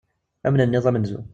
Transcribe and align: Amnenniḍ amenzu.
Amnenniḍ 0.47 0.85
amenzu. 0.89 1.21